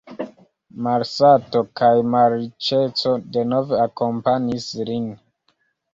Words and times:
Malsato 0.85 1.61
kaj 1.81 1.91
malriĉeco 2.15 3.15
denove 3.37 3.81
akompanis 3.85 4.67
lin. 4.91 5.07